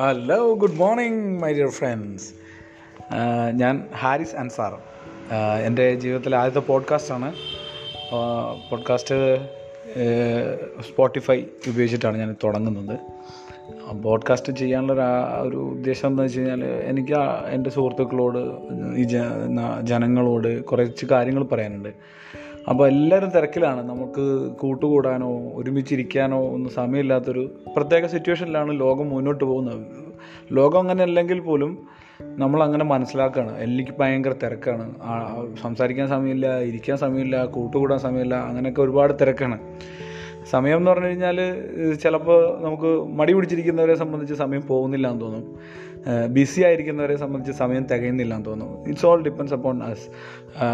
[0.00, 2.34] Hello good morning my dear friends
[3.54, 4.72] ഞാൻ ഹാരിസ് അൻസാർ.
[5.34, 7.34] ആഹ് എന്റെ ജീവിതത്തിലെ ആദ്യത്തെ പോഡ്കാസ്റ്റാണ്
[8.70, 9.14] പോഡ്കാസ്റ്റ്
[10.82, 12.98] സ്പോട്ടിഫൈ ഉപയോഗിച്ചിട്ടാണ് ഞാൻ തുടങ്ങുന്നത്.
[14.02, 15.02] പോഡ്കാസ്റ്റ് ചെയ്യാനുള്ള
[15.42, 17.12] ഒരു ഉദ്ദേശം എന്ന് വെച്ച് കഴിഞ്ഞാൽ എനിക്ക്
[17.48, 18.38] എന്റെ സുഹൃത്തുക്കളോട്
[18.96, 19.02] ഈ
[19.82, 21.88] ജനങ്ങളോട് കുറച്ച് കാര്യങ്ങൾ പറയാനുണ്ട്.
[22.70, 23.80] അപ്പോൾ എല്ലാവരും തിരക്കിലാണ്.
[23.90, 24.24] നമുക്ക്
[24.56, 27.42] കൂട്ടുകൂടാനോ ഒരുമിച്ചിരിക്കാനോ ഒന്നും സമയമില്ലാത്തൊരു
[27.76, 29.86] പ്രത്യേക സിറ്റുവേഷനിലാണ് ലോകം മുന്നോട്ട് പോകുന്നത്.
[30.52, 31.72] ലോകം അങ്ങനെ അല്ലെങ്കിൽ പോലും
[32.22, 34.86] നമ്മൾ അങ്ങനെ മനസ്സിലാക്കുകയാണ് എനിക്ക് ഭയങ്കര തിരക്കാണ്.
[35.62, 39.58] സംസാരിക്കാൻ സമയമില്ല ഇരിക്കാൻ സമയമില്ല കൂട്ടുകൂടാൻ സമയമില്ല അങ്ങനെയൊക്കെ ഒരുപാട് തിരക്കാണ്.
[40.50, 41.38] സമയം എന്ന് പറഞ്ഞു കഴിഞ്ഞാൽ
[42.02, 45.44] ചിലപ്പോൾ നമുക്ക് മടി പിടിച്ചിരിക്കുന്നവരെ സംബന്ധിച്ച് സമയം പോകുന്നില്ല എന്ന് തോന്നും.
[46.26, 48.88] ബിസി ആയിരിക്കുന്നവരെ സംബന്ധിച്ച് സമയം തികയുന്നില്ല എന്ന് തോന്നുന്നു.
[48.88, 50.10] It's all depends upon us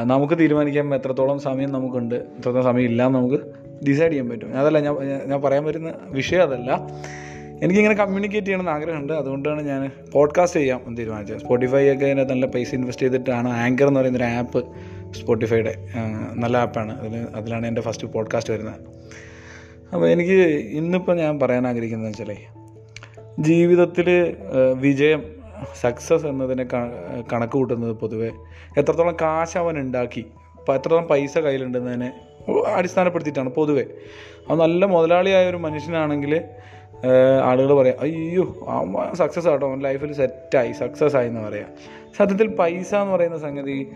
[0.05, 3.45] നമുക്ക് തീരുമാനിക്കാം എത്രത്തോളം സമയം നമുക്കുണ്ട് എത്രത്തോളം സമയം ഇല്ല നമുക്ക്
[3.88, 4.59] ഡിസൈഡ് ചെയ്യാൻ പറ്റും.
[4.59, 4.95] അതല്ല ഞാൻ
[5.27, 6.88] ഞാൻ പറയാൻ പറ്റുന്ന വിഷയം അതല്ല.
[7.62, 9.12] എനിക്കിങ്ങനെ കമ്മ്യൂണിക്കേറ്റ് ചെയ്യണമെന്ന് ആഗ്രഹമുണ്ട്.
[9.12, 11.38] അതുകൊണ്ടാണ് ഞാൻ പോഡ്കാസ്റ്റ് ചെയ്യാം എന്ന് തീരുമാനിച്ചത്.
[11.38, 14.65] സ്പോട്ടിഫൈ ഒക്കെ അതിനകത്ത് നല്ല പൈസ ഇൻവെസ്റ്റ് ചെയ്തിട്ടാണ് ആങ്കർ എന്ന് പറയുന്നൊരു ആപ്പ്
[15.15, 15.74] സ്പോട്ടിഫൈയുടെ
[16.34, 18.80] നല്ല ആപ്പാണ് അതിൽ അതിലാണ് എന്റെ ഫസ്റ്റ് പോഡ്കാസ്റ്റ് വരുന്നത്.
[19.93, 20.38] അപ്പോൾ എനിക്ക്
[20.79, 22.37] ഇന്നിപ്പോൾ ഞാൻ പറയാൻ ആഗ്രഹിക്കുന്നത് വെച്ചാലേ
[23.38, 24.37] ജീവിതത്തിൽ
[24.74, 25.24] വിജയം
[25.80, 26.65] സക്സസ് എന്നതിനെ
[27.32, 28.30] കണക്ക് കൂട്ടുന്നത് പൊതുവെ
[28.77, 30.27] എത്രത്തോളം കാശ് അവൻ ഉണ്ടാക്കി
[30.68, 32.12] എത്രത്തോളം പൈസ കയ്യിലുണ്ടെന്നതിനെ
[32.74, 33.85] അടിസ്ഥാനപ്പെടുത്തിയിട്ടാണ് പൊതുവെ.
[34.49, 36.45] അവൻ നല്ല മുതലാളിയായ ഒരു മനുഷ്യനാണെങ്കിൽ
[37.45, 41.68] ആളുകൾ പറയാം അയ്യോ അവൻ സക്സസ് ആട്ടോ അവൻ ലൈഫിൽ സെറ്റായി സക്സസ് ആയി എന്ന് പറയാം.
[42.18, 43.90] സത്യത്തിൽ പൈസ എന്ന് പറയുന്ന സംഗതി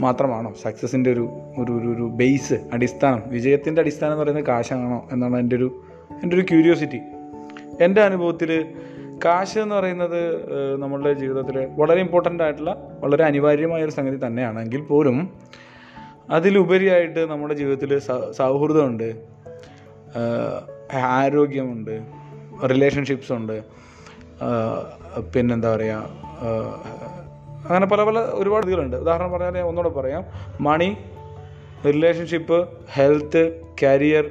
[0.00, 0.54] മാത്രമാണോ?
[0.62, 1.28] സക്സസിന്റെ ഒരു
[1.58, 5.08] ഒരു ഒരു ഒരു ബേസ് അടിസ്ഥാനം വിജയത്തിന്റെ അടിസ്ഥാനം എന്ന് പറയുന്നത് കാശാണോ?
[5.12, 5.82] എന്നാണ് എന്റെ ഒരു
[6.22, 7.00] എന്റെ ഒരു ക്യൂരിയോസിറ്റി
[7.80, 8.74] എന്റെ അനുഭവത്തിൽ
[9.24, 10.20] കാശ് എന്ന് പറയുന്നത്
[10.76, 15.32] നമ്മളുടെ ജീവിതത്തിൽ വളരെ ഇമ്പോർട്ടന്റ് ആയിട്ടുള്ള വളരെ അനിവാര്യമായ ഒരു സംഗതി തന്നെയാണെങ്കിൽ പോലും
[16.30, 17.98] അതിലുപരിയായിട്ട് നമ്മുടെ ജീവിതത്തിൽ
[18.32, 19.22] സൗഹൃദമുണ്ട്
[20.94, 22.02] ആരോഗ്യമുണ്ട്
[22.70, 23.64] റിലേഷൻഷിപ്സ് ഉണ്ട്
[25.34, 26.08] പിന്നെന്താ പറയുക
[27.68, 28.96] അങ്ങനെ പല പല ഒരുപാട് ഇതുകളുണ്ട്.
[28.96, 30.24] ഉദാഹരണം പറഞ്ഞാൽ ഒന്നുകൂടെ പറയാം.
[30.60, 30.96] Money
[31.86, 34.30] relationship health career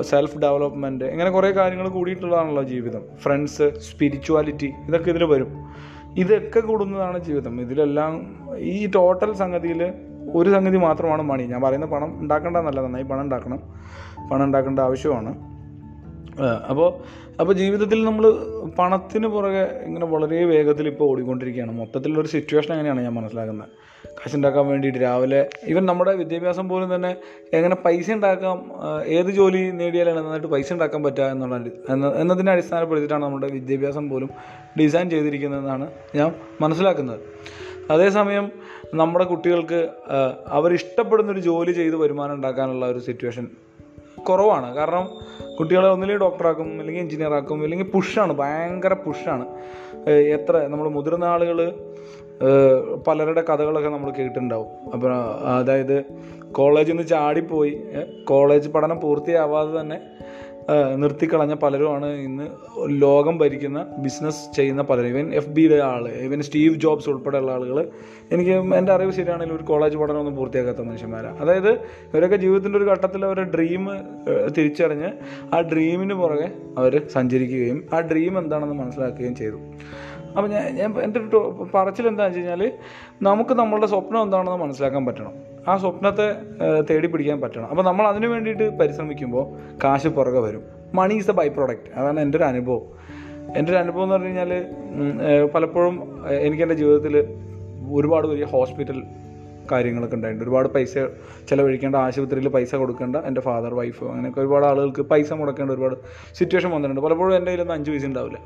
[0.00, 3.02] self development ഇങ്ങനെ കുറേ കാര്യങ്ങൾ കൂടിയിട്ടുള്ളതാണല്ലോ ജീവിതം.
[3.22, 5.50] ഫ്രണ്ട്സ് സ്പിരിച്വാലിറ്റി ഇതൊക്കെ ഇതിൽ വരും.
[6.18, 7.60] ഇതൊക്കെ കൂടുന്നതാണ് ജീവിതം.
[7.60, 8.12] ഇതിലെല്ലാം
[8.58, 9.92] ഈ ടോട്ടൽ സംഗതിയിൽ
[10.34, 11.42] ഒരു സംഗതി മാത്രമാണ് മണി.
[11.42, 13.60] ഞാൻ പറയുന്ന പണം ഉണ്ടാക്കേണ്ടതെന്നല്ല നന്നായി പണം ഉണ്ടാക്കണം.
[14.30, 15.53] പണം ഉണ്ടാക്കേണ്ട ആവശ്യമാണ്.
[16.40, 17.02] അപ്പോൾ
[17.40, 18.32] അപ്പോൾ ജീവിതത്തിൽ നമ്മൾ
[18.78, 21.72] പണത്തിന് പുറകെ ഇങ്ങനെ വളരെ വേഗത്തിൽ ഇപ്പോൾ ഓടിക്കൊണ്ടിരിക്കുകയാണ്.
[21.72, 23.68] മൊത്തത്തിലുള്ളൊരു സിറ്റുവേഷൻ അങ്ങനെയാണ് ഞാൻ മനസ്സിലാക്കുന്നത്?
[24.22, 27.16] കാശുണ്ടാക്കാൻ വേണ്ടിയിട്ട് രാവിലെ ഈവൻ നമ്മുടെ വിദ്യാഭ്യാസം പോലും തന്നെ
[27.52, 28.72] എങ്ങനെ പൈസ ഉണ്ടാക്കാം
[29.06, 31.56] ഏത് ജോലി നേടിയാലാണ് നന്നായിട്ട് പൈസ ഉണ്ടാക്കാൻ പറ്റുക എന്നുള്ള
[32.20, 34.30] എന്നതിനെ അടിസ്ഥാനപ്പെടുത്തിയിട്ടാണ് നമ്മുടെ വിദ്യാഭ്യാസം പോലും
[34.80, 37.20] ഡിസൈൻ ചെയ്തിരിക്കുന്നതെന്നാണ് ഞാൻ മനസ്സിലാക്കുന്നത്.
[37.90, 38.50] അതേസമയം
[38.94, 39.88] നമ്മുടെ കുട്ടികൾക്ക്
[40.46, 43.48] അവരിഷ്ടപ്പെടുന്നൊരു ജോലി ചെയ്ത് വരുമാനം ഉണ്ടാക്കാനുള്ള ഒരു സിറ്റുവേഷൻ
[44.28, 44.74] കുറവാണ്.
[44.74, 45.06] കാരണം
[45.58, 49.46] കുട്ടികളെ ഒന്നില്ലെങ്കിൽ ഡോക്ടറാക്കും അല്ലെങ്കിൽ എഞ്ചിനീയറാക്കും അല്ലെങ്കിൽ പുഷാണ് ഭയങ്കര പുഷാണ്.
[50.36, 51.58] എത്ര നമ്മൾ മുതിർന്ന ആളുകൾ
[53.06, 54.70] പലരുടെ കഥകളൊക്കെ നമ്മൾ കേട്ടിട്ടുണ്ടാവും.
[54.92, 55.12] അപ്പോൾ
[55.58, 55.96] അതായത്
[56.52, 57.72] കോളേജിൽ നിന്ന് ചാടിപ്പോയി
[58.28, 59.98] കോളേജ് പഠനം പൂർത്തിയാവാതെ തന്നെ
[61.02, 62.46] നിർത്തിക്കളഞ്ഞ പലരുമാണ് ഇന്ന്
[63.04, 65.08] ലോകം ഭരിക്കുന്ന ബിസിനസ് ചെയ്യുന്ന പലരും.
[65.14, 67.78] ഇവൻ എഫ് ബിയുടെ ആൾ ഇവൻ സ്റ്റീവ് ജോബ്സ് ഉൾപ്പെടെയുള്ള ആളുകൾ
[68.34, 71.70] എനിക്ക് എന്റെ അറിവ് ശരിയാണെങ്കിൽ ഒരു കോളേജ് പഠനമൊന്നും പൂർത്തിയാക്കാത്ത മനുഷ്യന്മാരാണ് അതായത്
[72.12, 73.84] ഇവരൊക്കെ ജീവിതത്തിന്റെ ഒരു ഘട്ടത്തിൽ അവരുടെ ഡ്രീം
[74.58, 75.10] തിരിച്ചറിഞ്ഞ്
[75.54, 76.48] ആ ഡ്രീമിന് പുറകെ
[76.80, 79.60] അവർ സഞ്ചരിക്കുകയും ആ ഡ്രീം എന്താണെന്ന് മനസ്സിലാക്കുകയും ചെയ്തു.
[80.36, 81.40] അപ്പോൾ ഞാൻ ഞാൻ എന്റെ ഒരു
[81.74, 82.72] പറച്ചിൽ എന്താണെന്ന് വെച്ച് കഴിഞ്ഞാൽ
[83.28, 85.34] നമുക്ക് നമ്മളുടെ സ്വപ്നം എന്താണെന്ന് മനസ്സിലാക്കാൻ പറ്റണം.
[85.70, 86.26] ആ സ്വപ്നത്തെ
[86.88, 87.68] തേടി പിടിക്കാൻ പറ്റണം.
[87.72, 89.44] അപ്പോൾ നമ്മൾ അതിനു വേണ്ടിയിട്ട് പരിശ്രമിക്കുമ്പോൾ
[89.84, 90.62] കാശ് പുറകെ വരും.
[90.98, 92.84] Money is a byproduct അതാണ് എന്റെ ഒരു അനുഭവം.
[93.58, 94.52] എന്റെ ഒരു അനുഭവം എന്ന് പറഞ്ഞു കഴിഞ്ഞാൽ
[95.54, 95.96] പലപ്പോഴും
[96.46, 97.14] എനിക്കെന്റെ ജീവിതത്തിൽ
[97.98, 98.98] ഒരുപാട് വലിയ ഹോസ്പിറ്റൽ
[99.70, 100.44] കാര്യങ്ങളൊക്കെ ഉണ്ടായിട്ടുണ്ട്.
[100.46, 100.94] ഒരുപാട് പൈസ
[101.50, 105.96] ചിലവഴിക്കേണ്ട ആശുപത്രിയിൽ പൈസ കൊടുക്കേണ്ട എന്റെ ഫാദർ വൈഫ് അങ്ങനെയൊക്കെ ഒരുപാട് ആളുകൾക്ക് പൈസ മുടക്കേണ്ട ഒരുപാട്
[106.38, 107.02] സിറ്റുവേഷൻ വന്നിട്ടുണ്ട്.
[107.06, 108.40] പലപ്പോഴും എന്റെ കയ്യിലൊന്നും അഞ്ച് പൈസ ഉണ്ടാവില്ല.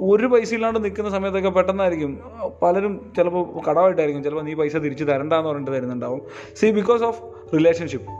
[0.00, 2.18] ഒരു പൈസ ഇല്ലാണ്ട് നിൽക്കുന്ന സമയത്തൊക്കെ പെട്ടെന്നായിരിക്കും
[2.62, 6.20] പലരും ചിലപ്പോൾ കടമായിട്ടായിരിക്കും ചിലപ്പോൾ നീ പൈസ തിരിച്ച് തരണ്ടെന്ന് പറഞ്ഞിട്ട് തരുന്നുണ്ടാവും.
[6.56, 7.22] സി ബിക്കോസ് ഓഫ്
[7.54, 8.10] റിലേഷൻഷിപ്പ്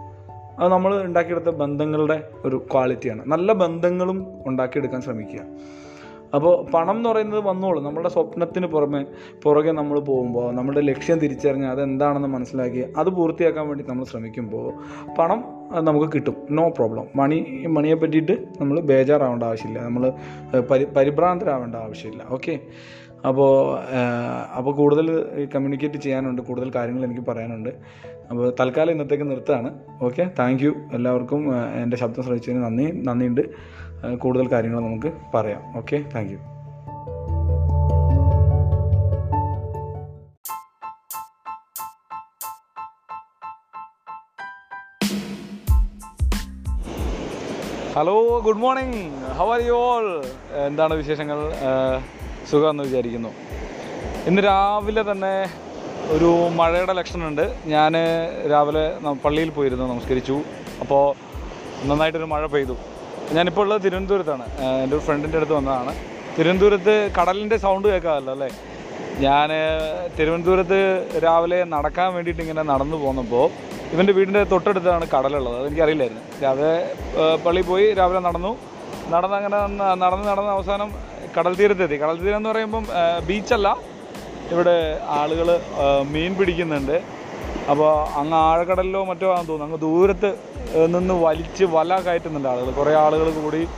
[0.61, 5.41] അത് നമ്മൾ ഉണ്ടാക്കിയെടുത്ത ബന്ധങ്ങളുടെ ഒരു ക്വാളിറ്റിയാണ് നല്ല ബന്ധങ്ങളും ഉണ്ടാക്കിയെടുക്കാൻ ശ്രമിക്കുക.
[6.35, 7.85] അപ്പോൾ പണം എന്ന് പറയുന്നത് വന്നോളും.
[7.85, 9.07] നമ്മുടെ സ്വപ്നത്തിന് പുറമെ
[9.43, 14.69] പുറകെ നമ്മൾ പോകുമ്പോൾ നമ്മുടെ ലക്ഷ്യം തിരിച്ചറിഞ്ഞ് അതെന്താണെന്ന് മനസ്സിലാക്കി അത് പൂർത്തിയാക്കാൻ വേണ്ടി നമ്മൾ ശ്രമിക്കുമ്പോൾ
[15.19, 15.45] പണം
[15.85, 16.37] നമുക്ക് കിട്ടും.
[16.51, 19.83] നോ പ്രോബ്ലം മണി മണിയെ പറ്റിയിട്ട് നമ്മൾ ബേജാറാവേണ്ട ആവശ്യമില്ല.
[19.83, 20.13] നമ്മൾ
[20.71, 22.25] പരി പരിഭ്രാന്തരാവേണ്ട ആവശ്യമില്ല.
[22.31, 22.59] ഓക്കെ
[23.29, 23.79] അപ്പോൾ
[24.57, 25.07] അപ്പോൾ കൂടുതൽ
[25.55, 26.43] കമ്മ്യൂണിക്കേറ്റ് ചെയ്യാനുണ്ട്.
[26.43, 27.71] കൂടുതൽ കാര്യങ്ങൾ എനിക്ക് പറയാനുണ്ട്.
[28.31, 29.71] അപ്പോൾ തൽക്കാലം ഇന്നത്തേക്ക് നിർത്താണ്
[30.03, 31.43] ഓക്കെ താങ്ക് യു എല്ലാവർക്കും.
[31.83, 32.87] എന്റെ ശബ്ദം ശ്രമിച്ചതിന് നന്ദി.
[33.07, 33.41] നന്ദിയുണ്ട്.
[34.19, 35.79] കൂടുതൽ കാര്യങ്ങൾ നമുക്ക് പറയാം.
[35.79, 36.39] Okay thank
[47.97, 48.99] hello good morning
[49.39, 50.25] how are you all
[50.67, 51.39] എന്താണ് വിശേഷങ്ങൾ?
[52.51, 53.29] സുഖമെന്ന് വിചാരിക്കുന്നു.
[54.27, 55.33] ഇന്ന് രാവിലെ തന്നെ
[56.15, 56.29] ഒരു
[56.59, 57.55] മഴയുടെ ലക്ഷണമുണ്ട്.
[57.67, 57.93] ഞാൻ
[58.51, 58.85] രാവിലെ
[59.25, 60.43] പള്ളിയിൽ പോയിരുന്നു നമസ്കരിച്ചു.
[60.81, 61.05] അപ്പോൾ
[61.89, 62.77] നന്നായിട്ടൊരു മഴ പെയ്തു.
[63.33, 64.45] ഞാനിപ്പോൾ ഉള്ളത് തിരുവനന്തപുരത്താണ്.
[64.83, 65.95] എന്റെ ഒരു ഫ്രണ്ടിന്റെ അടുത്ത് വന്നതാണ്.
[66.39, 68.49] തിരുവനന്തപുരത്ത് കടലിന്റെ സൗണ്ട് കേൾക്കാമല്ലോ അല്ലേ?
[69.19, 69.49] ഞാൻ
[70.19, 70.79] തിരുവനന്തപുരത്ത്
[71.25, 73.51] രാവിലെ നടക്കാൻ വേണ്ടിയിട്ട് ഇങ്ങനെ നടന്നു പോന്നപ്പോൾ
[73.93, 75.61] ഇവന്റെ വീടിന്റെ തൊട്ടടുത്താണ് കടലുള്ളത്.
[75.61, 76.95] അതെനിക്കറിയില്ലായിരുന്നു രാവിലെ
[77.47, 78.59] പള്ളി പോയി രാവിലെ നടന്നു.
[79.09, 80.93] നടന്ന് അങ്ങനെ ന- നടന്ന് നടന്ന് അവസാനം
[81.39, 81.95] കടൽ തീരത്തെത്തി.
[81.95, 82.87] കടൽ തീരം എന്ന് പറയുമ്പം
[83.27, 83.77] ബീച്ചല്ല
[84.51, 85.61] ഇവിടെ ആളുകൾ
[86.03, 87.18] മീൻ പിടിക്കുന്നുണ്ട്.
[87.71, 89.77] അപ്പോൾ അങ്ങ് ആഴക്കടലിലോ മറ്റോ ആണെന്ന് തോന്നുന്നു.
[89.77, 90.31] അങ്ങ് ദൂരത്ത്
[90.95, 92.71] നിന്ന് വലിച്ച് വല കയറ്റുന്നുണ്ട് ആളുകൾ.
[92.71, 93.69] കുറേ ആളുകൾ കൂടി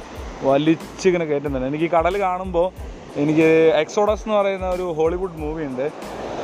[0.43, 1.69] വലിച്ച് ഇങ്ങനെ കയറ്റുന്നുണ്ട്.
[1.69, 2.71] എനിക്ക് കടൽ കാണുമ്പോൾ
[3.17, 5.91] എനിക്ക് എക്സോഡസ് എന്ന് പറയുന്ന ഒരു ഹോളിവുഡ് മൂവി ഉണ്ട്.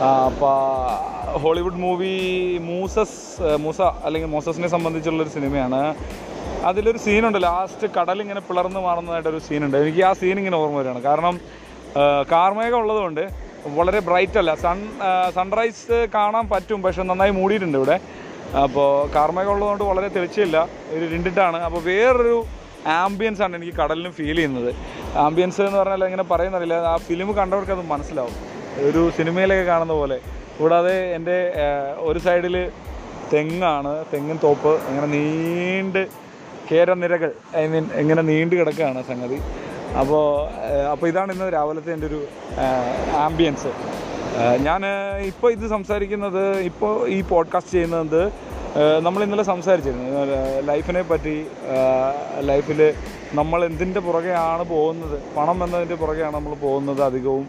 [0.02, 2.14] അപ്പോൾ ഹോളിവുഡ് മൂവി
[2.62, 5.94] മൂസസ് മൂസ അല്ലെങ്കിൽ മൂസസിനെ സംബന്ധിച്ചുള്ളൊരു സിനിമയാണ്.
[6.64, 7.42] അതിലൊരു സീനുണ്ട്.
[7.42, 9.76] ലാസ്റ്റ് കടൽ ഇങ്ങനെ പിളർന്ന് മാറുന്നതായിട്ടൊരു സീനുണ്ട്.
[9.76, 11.02] എനിക്ക് ആ സീൻ ഇങ്ങനെ ഓർമ്മ വരികയാണ്.
[11.02, 11.40] കാരണം
[12.32, 14.54] കാർമേഘം ഉള്ളതുകൊണ്ട് വളരെ ബ്രൈറ്റ് അല്ല.
[14.54, 14.78] സൺ
[15.34, 16.82] സൺറൈസ് കാണാൻ പറ്റും.
[16.82, 18.00] പക്ഷെ നന്നായി മൂടിയിട്ടുണ്ട് ഇവിടെ.
[18.62, 21.56] അപ്പോൾ കാർമേഘം ഉള്ളതുകൊണ്ട് വളരെ തെളിച്ചില്ല ഒരു ഇരുണ്ടിട്ടാണ്.
[21.56, 22.44] അപ്പോൾ വേറൊരു
[22.86, 24.74] ആംബിയൻസ് ആണ് എനിക്ക് കടലിന് ഫീൽ ചെയ്യുന്നത്.
[25.16, 26.74] ആംബിയൻസ് എന്ന് പറഞ്ഞാൽ എങ്ങനെ പറയുന്നറിയില്ല.
[26.74, 28.34] ആ ഫിലിം കണ്ടവർക്ക് അത് മനസ്സിലാവും.
[28.86, 30.18] ഒരു സിനിമയിലൊക്കെ കാണുന്ന പോലെ.
[30.58, 31.52] കൂടാതെ എന്റെ
[31.98, 32.70] ഒരു സൈഡിൽ
[33.32, 34.04] തെങ്ങാണ്.
[34.14, 34.80] തെങ്ങിൻ തോപ്പ്.
[34.88, 36.06] അങ്ങനെ നീണ്ട്
[36.72, 37.32] കേരനിരകൾ.
[37.56, 39.42] ഐ മീൻ എങ്ങനെ നീണ്ടു കിടക്കുകയാണ് സംഗതി.
[40.00, 40.24] അപ്പോൾ
[40.92, 42.20] അപ്പോൾ ഇതാണ് ഇന്ന് രാവിലത്തെ എന്റെ ഒരു
[43.24, 43.70] ആംബിയൻസ്
[44.66, 44.82] ഞാൻ
[45.30, 48.20] ഇപ്പോൾ ഇത് സംസാരിക്കുന്നത് ഇപ്പോൾ ഈ പോഡ്കാസ്റ്റ് ചെയ്യുന്നത്
[49.04, 50.08] നമ്മൾ ഇന്നലെ സംസാരിച്ചിരുന്നു.
[50.70, 51.36] ലൈഫിനെ പറ്റി
[52.50, 52.80] ലൈഫിൽ
[53.38, 57.46] നമ്മൾ എന്തിന്റെ പുറകെയാണ് പോകുന്നത് പണം എന്നതിന്റെ പുറകെയാണ് നമ്മൾ പോകുന്നത് അധികവും.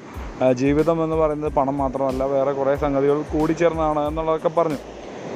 [0.61, 4.79] ജീവിതം എന്ന് പറയുന്നത് പണം മാത്രമല്ല വേറെ കുറേ സംഗതികൾ കൂടി കൂടിച്ചേർന്നാണ് എന്നുള്ളതൊക്കെ പറഞ്ഞു.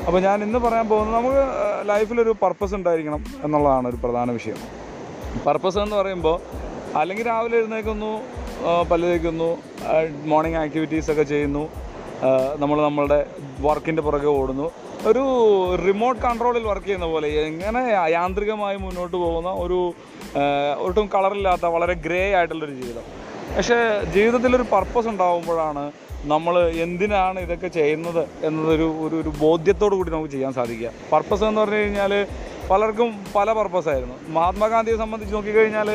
[0.07, 1.43] അപ്പോൾ ഞാൻ ഇന്ന് പറയാൻ പോകുന്നത് നമുക്ക്
[1.89, 4.59] ലൈഫിലൊരു പർപ്പസ് ഉണ്ടായിരിക്കണം എന്നുള്ളതാണ് ഒരു പ്രധാന വിഷയം.
[5.47, 6.37] പർപ്പസ് എന്ന് പറയുമ്പോൾ
[6.99, 8.11] അല്ലെങ്കിൽ രാവിലെ എഴുന്നേൽക്കുന്നു
[8.89, 9.49] പല്ലുതേക്കുന്നു പല്ല് തേക്കുന്നു
[10.31, 11.63] മോർണിംഗ് ആക്ടിവിറ്റീസ് ഒക്കെ ചെയ്യുന്നു.
[12.61, 13.19] നമ്മൾ നമ്മളുടെ
[13.65, 14.67] വർക്കിന്റെ പുറകെ ഓടുന്നു.
[15.09, 15.23] ഒരു
[15.88, 17.81] റിമോട്ട് കൺട്രോളിൽ വർക്ക് ചെയ്യുന്ന പോലെ എങ്ങനെ
[18.15, 19.79] യാന്ത്രികമായി മുന്നോട്ട് പോകുന്ന ഒരു
[20.88, 23.05] ഒട്ടും കളറില്ലാത്ത വളരെ ഗ്രേ ആയിട്ടുള്ളൊരു ജീവിതം.
[23.55, 23.79] പക്ഷേ
[24.15, 25.91] ജീവിതത്തിലൊരു പർപ്പസ് ഉണ്ടാകുമ്പോഴാണ്
[26.33, 26.55] നമ്മൾ
[26.85, 30.91] എന്തിനാണ് ഇതൊക്കെ ചെയ്യുന്നത് എന്നതൊരു ഒരു ഒരു ബോധ്യത്തോടു കൂടി നമുക്ക് ചെയ്യാൻ സാധിക്കുക.
[31.11, 32.13] പർപ്പസ് എന്ന് പറഞ്ഞു കഴിഞ്ഞാൽ
[32.71, 34.17] പലർക്കും പല പർപ്പസ് ആയിരുന്നു.
[34.37, 35.89] മഹാത്മാഗാന്ധിയെ സംബന്ധിച്ച് നോക്കിക്കഴിഞ്ഞാൽ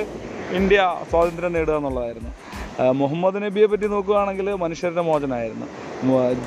[0.58, 2.32] ഇന്ത്യ സ്വാതന്ത്ര്യം നേടുക എന്നുള്ളതായിരുന്നു.
[3.00, 5.66] മുഹമ്മദ് നബിയെ പറ്റി നോക്കുകയാണെങ്കിൽ മനുഷ്യരുടെ മോചനമായിരുന്നു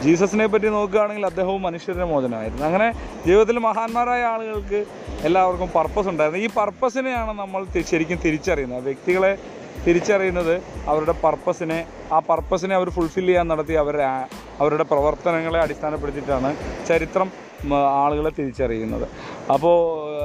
[0.04, 2.88] ജീസസിനെ പറ്റി നോക്കുകയാണെങ്കിൽ അദ്ദേഹവും മനുഷ്യരുടെ മോചനമായിരുന്നു അങ്ങനെ
[3.28, 4.82] ജീവിതത്തിൽ മഹാന്മാരായ ആളുകൾക്ക്
[5.28, 6.42] എല്ലാവർക്കും പർപ്പസ് ഉണ്ടായിരുന്നു.
[6.46, 8.84] ഈ പർപ്പസിനെയാണ് നമ്മൾ ശരിക്കും തിരിച്ചറിയുന്നത്.
[8.90, 9.34] വ്യക്തികളെ
[9.86, 10.56] തിരിച്ചറിയുന്നത്
[10.92, 11.80] അവരുടെ പർപ്പസിനെ
[12.16, 14.08] ആ പർപ്പസിനെ അവർ ഫുൾഫിൽ ചെയ്യാൻ നടത്തി അവരുടെ
[14.62, 16.50] അവരുടെ പ്രവർത്തനങ്ങളെ അടിസ്ഥാനപ്പെടുത്തിയിട്ടാണ്
[16.90, 19.08] ചരിത്രം ആളുകളെ തിരിച്ചറിയുന്നത്.
[19.52, 19.78] അപ്പോൾ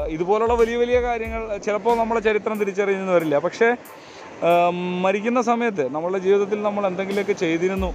[0.06, 3.76] ഇതുപോലുള്ള വലിയ വലിയ കാര്യങ്ങൾ ചിലപ്പോൾ നമ്മളെ ചരിത്രം തിരിച്ചറിയുന്നു വരില്ല പക്ഷേ
[5.00, 7.94] മരിക്കുന്ന സമയത്ത് നമ്മളുടെ ജീവിതത്തിൽ നമ്മൾ എന്തെങ്കിലുമൊക്കെ ചെയ്തിരുന്നു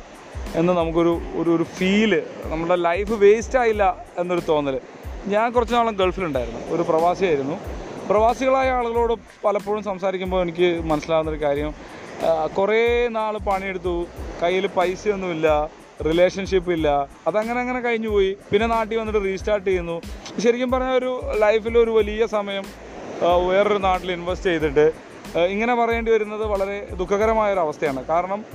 [0.56, 4.80] എന്ന് നമുക്കൊരു ഒരു ഒരു ഫീൽ നമ്മുടെ ലൈഫ് വേസ്റ്റ് ആയില്ല എന്നൊരു തോന്നൽ
[5.28, 6.76] ഞാൻ കുറച്ച് നാളും ഗൾഫിലുണ്ടായിരുന്നു.
[6.76, 7.56] ഒരു പ്രവാസിയായിരുന്നു.
[8.10, 9.14] പ്രവാസികളായ ആളുകളോട്
[9.46, 11.74] പലപ്പോഴും സംസാരിക്കുമ്പോൾ എനിക്ക് മനസ്സിലാവുന്നൊരു കാര്യം
[12.58, 14.06] കുറേ നാൾ പണിയെടുത്തു.
[14.44, 15.70] കയ്യിൽ പൈസയൊന്നുമില്ല.
[16.06, 16.88] റിലേഷൻഷിപ്പ് ഇല്ല.
[17.28, 18.38] അതങ്ങനെ അങ്ങനെ കഴിഞ്ഞു പോയി.
[18.52, 20.02] പിന്നെ നാട്ടിൽ വന്നിട്ട് റീസ്റ്റാർട്ട് ചെയ്യുന്നു.
[20.40, 21.12] ശരിക്കും പറഞ്ഞാൽ ഒരു
[21.44, 22.66] ലൈഫിൽ ഒരു വലിയ സമയം
[23.48, 24.86] വേറൊരു നാട്ടിൽ ഇൻവെസ്റ്റ് ചെയ്തിട്ട്
[25.38, 28.06] ഇങ്ങനെ പറയേണ്ടി വരുന്നത് വളരെ ദുഃഖകരമായ ഒരു അവസ്ഥയാണ്.
[28.06, 28.46] കാരണം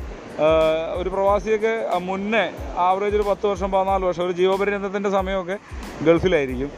[1.01, 2.45] ഒരു പ്രവാസിയൊക്കെ മുന്നേ
[2.87, 5.57] ആവറേജ് ഒരു പത്ത് വർഷം പതിനാല് വർഷം ഒരു ജീവപര്യന്തത്തിന്റെ സമയമൊക്കെ
[6.05, 6.71] ഗൾഫിലായിരിക്കും.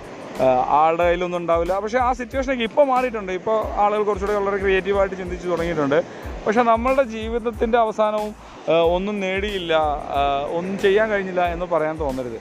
[0.81, 1.79] ആളുടെ കയ്യിലൊന്നും ഉണ്ടാവില്ല.
[1.79, 3.33] പക്ഷേ ആ സിറ്റുവേഷനൊക്കെ ഇപ്പോൾ മാറിയിട്ടുണ്ട്.
[3.33, 5.99] ഇപ്പോൾ ആളുകൾ കുറച്ചുകൂടെ വളരെ ക്രിയേറ്റീവായിട്ട് ചിന്തിച്ച് തുടങ്ങിയിട്ടുണ്ട്.
[6.47, 8.35] പക്ഷേ നമ്മളുടെ ജീവിതത്തിന്റെ അവസാനവും
[8.97, 9.75] ഒന്നും നേടിയില്ല
[10.59, 12.39] ഒന്നും ചെയ്യാൻ കഴിഞ്ഞില്ല എന്ന് പറയാൻ തോന്നരുത്.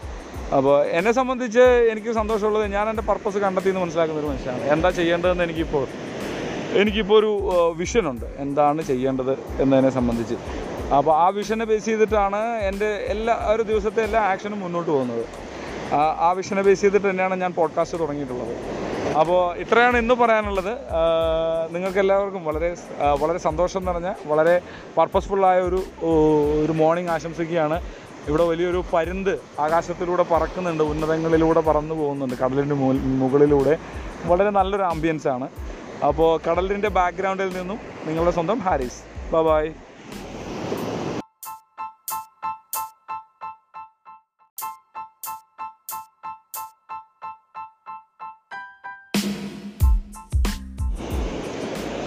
[0.55, 4.63] അപ്പോൾ എന്നെ സംബന്ധിച്ച് എനിക്ക് സന്തോഷമുള്ളത് ഞാൻ എന്റെ പർപ്പസ് കണ്ടെത്തി എന്ന് മനസ്സിലാക്കുന്ന ഒരു മനുഷ്യനാണ്.
[4.75, 5.87] എന്താ ചെയ്യേണ്ടതെന്ന് എനിക്കിപ്പോൾ
[6.81, 7.31] എനിക്കിപ്പോൾ ഒരു
[7.77, 10.35] വിഷനുണ്ട് എന്താണ് ചെയ്യേണ്ടത് എന്നതിനെ സംബന്ധിച്ച്.
[10.97, 15.25] അപ്പോൾ ആ വിഷനെ ബേസ് ചെയ്തിട്ടാണ് എന്റെ എല്ലാ ഒരു ദിവസത്തെ എല്ലാ ആക്ഷനും മുന്നോട്ട് പോകുന്നത്.
[15.93, 18.57] ആ- വിഷനെ ബേസ് ചെയ്തിട്ട് തന്നെയാണ് ഞാൻ പോഡ്കാസ്റ്റ് തുടങ്ങിയിട്ടുള്ളത്.
[19.17, 20.77] അപ്പോൾ ഇത്രയാണ് ഇന്ന് പറയാനുള്ളത്.
[21.73, 22.75] നിങ്ങൾക്ക് എല്ലാവർക്കും വളരെ
[23.19, 24.61] വളരെ സന്തോഷം നിറഞ്ഞ വളരെ
[24.97, 25.83] പർപ്പസ്ഫുള്ളായ ഒരു
[26.65, 27.81] ഒരു മോർണിംഗ് ആശംസിക്കുകയാണ്.
[28.27, 33.77] ഇവിടെ വലിയൊരു പരുന്ത് ആകാശത്തിലൂടെ പറക്കുന്നുണ്ട് ഉന്നതങ്ങളിലൂടെ പറന്നു പോകുന്നുണ്ട് കടലിന്റെ മുകളിലൂടെ.
[34.25, 35.47] വളരെ നല്ലൊരു ആംബിയൻസ് ആണ്.
[36.07, 39.31] അപ്പോൾ കടലിന്റെ ബാക്ക്ഗ്രൗണ്ടിൽ നിന്നും നിങ്ങളുടെ സ്വന്തം Haris.
[39.35, 39.69] Bye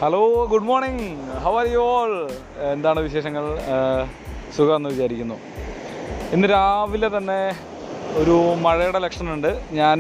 [0.03, 1.07] hello good morning
[1.45, 2.13] how are you all
[2.73, 3.45] എന്താണ് വിശേഷങ്ങൾ?
[4.57, 5.37] സുഖമെന്ന് വിചാരിക്കുന്നു.
[6.35, 7.39] ഇന്ന് രാവിലെ തന്നെ
[8.21, 9.49] ഒരു മഴയുടെ ലക്ഷണമുണ്ട്.
[9.79, 9.99] ഞാൻ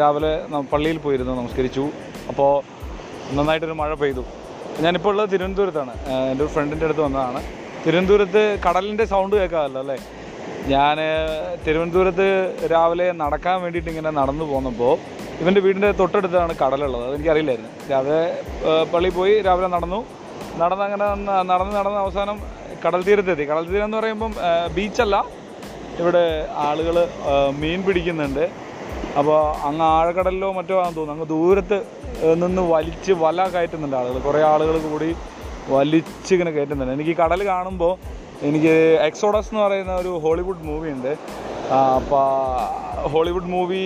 [0.00, 0.32] രാവിലെ
[0.72, 1.84] പള്ളിയിൽ പോയിരുന്നു നമസ്കരിച്ചു.
[2.32, 2.52] അപ്പോൾ
[3.36, 4.24] നന്നായിട്ടൊരു മഴ പെയ്തു.
[4.86, 5.94] ഞാനിപ്പോൾ ഉള്ളത് തിരുവനന്തപുരത്താണ്.
[6.32, 7.42] എന്റെ ഒരു ഫ്രണ്ടിന്റെ അടുത്ത് വന്നതാണ്.
[7.86, 9.98] തിരുവനന്തപുരത്ത് കടലിന്റെ സൗണ്ട് കേൾക്കാമല്ലോ അല്ലേ?
[10.74, 10.98] ഞാൻ
[11.66, 12.28] തിരുവനന്തപുരത്ത്
[12.74, 14.94] രാവിലെ നടക്കാൻ വേണ്ടിയിട്ട് ഇങ്ങനെ നടന്നു പോന്നപ്പോൾ
[15.40, 17.04] ഇവന്റെ വീടിന്റെ തൊട്ടടുത്താണ് കടലുള്ളത്.
[17.08, 18.22] അതെനിക്കറിയില്ലായിരുന്നു രാവിലെ
[18.92, 20.00] പള്ളി പോയി രാവിലെ നടന്നു.
[20.60, 21.06] നടന്ന് അങ്ങനെ
[21.50, 22.36] നടന്ന് നടന്ന് അവസാനം
[22.84, 23.44] കടൽ തീരത്തെത്തി.
[23.50, 24.32] കടൽ തീരം എന്ന് പറയുമ്പം
[24.76, 25.16] ബീച്ചല്ല.
[26.00, 26.24] ഇവിടെ
[26.66, 26.96] ആളുകൾ
[27.62, 28.44] മീൻ പിടിക്കുന്നുണ്ട്.
[29.20, 31.16] അപ്പോൾ അങ്ങ് ആഴക്കടലിലോ മറ്റോ ആണെന്ന് തോന്നുന്നു.
[31.16, 31.78] അങ്ങ് ദൂരത്ത്
[32.42, 35.10] നിന്ന് വലിച്ച് വല കയറ്റുന്നുണ്ട് ആളുകൾ കുറേ ആളുകൾ കൂടി
[35.74, 36.94] വലിച്ച് ഇങ്ങനെ കയറ്റുന്നുണ്ട്.
[36.98, 37.92] എനിക്ക് കടൽ കാണുമ്പോൾ
[38.48, 38.74] എനിക്ക്
[39.08, 41.12] എക്സോഡസ് എന്ന് പറയുന്ന ഒരു ഹോളിവുഡ് മൂവി ഉണ്ട്
[43.12, 43.84] ഹോളിവുഡ് മൂവി